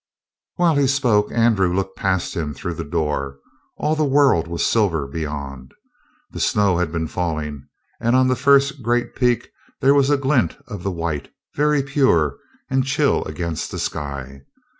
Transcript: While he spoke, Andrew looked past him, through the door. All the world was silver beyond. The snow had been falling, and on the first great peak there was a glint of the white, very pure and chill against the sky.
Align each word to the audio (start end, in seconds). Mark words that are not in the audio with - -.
While 0.55 0.77
he 0.77 0.87
spoke, 0.87 1.31
Andrew 1.31 1.71
looked 1.71 1.95
past 1.95 2.33
him, 2.35 2.55
through 2.55 2.73
the 2.73 2.83
door. 2.83 3.37
All 3.77 3.95
the 3.95 4.03
world 4.03 4.47
was 4.47 4.65
silver 4.65 5.05
beyond. 5.05 5.75
The 6.31 6.39
snow 6.39 6.79
had 6.79 6.91
been 6.91 7.05
falling, 7.07 7.67
and 7.99 8.15
on 8.15 8.27
the 8.27 8.35
first 8.35 8.81
great 8.81 9.13
peak 9.13 9.51
there 9.79 9.93
was 9.93 10.09
a 10.09 10.17
glint 10.17 10.57
of 10.67 10.81
the 10.81 10.89
white, 10.89 11.31
very 11.55 11.83
pure 11.83 12.39
and 12.67 12.83
chill 12.83 13.23
against 13.25 13.69
the 13.69 13.77
sky. 13.77 14.41